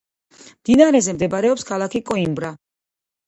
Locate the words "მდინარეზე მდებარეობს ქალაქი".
0.61-2.01